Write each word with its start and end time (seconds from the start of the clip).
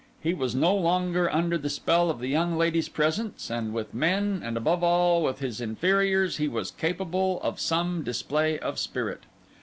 He 0.19 0.33
was 0.33 0.55
no 0.55 0.73
longer 0.75 1.29
under 1.31 1.59
the 1.59 1.69
spell 1.69 2.09
of 2.09 2.17
the 2.19 2.27
young 2.27 2.57
lady's 2.57 2.89
presence; 2.89 3.51
and 3.51 3.71
with 3.71 3.93
men, 3.93 4.41
and 4.43 4.57
above 4.57 4.83
all 4.83 5.21
with 5.23 5.37
his 5.41 5.61
inferiors, 5.61 6.37
he 6.37 6.47
was 6.47 6.71
capable 6.71 7.39
of 7.43 7.59
some 7.59 8.01
display 8.03 8.57
of 8.57 8.79
spirit. 8.79 9.25